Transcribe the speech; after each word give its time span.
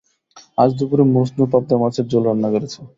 আজ 0.57 0.69
দুপুরে 0.77 1.03
মজনু 1.13 1.43
পাবদা 1.51 1.75
মাছের 1.81 2.05
ঝোল 2.11 2.23
রান্না 2.27 2.49
করেছে। 2.53 2.79